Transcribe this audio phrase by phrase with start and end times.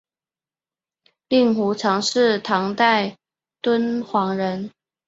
[1.27, 3.19] 令狐澄是唐代
[3.61, 4.71] 敦煌人。